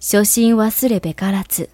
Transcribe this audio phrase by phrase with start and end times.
[0.00, 1.68] 初心忘れべからず。